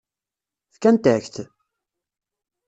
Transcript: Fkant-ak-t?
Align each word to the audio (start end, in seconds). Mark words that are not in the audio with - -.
Fkant-ak-t? 0.73 1.35